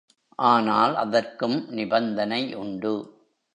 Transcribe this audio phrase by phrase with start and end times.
[0.39, 2.93] ஆனால் அதற்கும் நிபந்தனை உண்டு.